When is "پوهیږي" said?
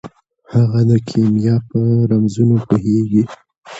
2.67-3.23